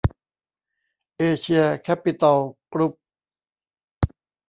[1.17, 2.39] เอเชีย แคปปิตอล
[2.71, 2.93] กรุ๊ป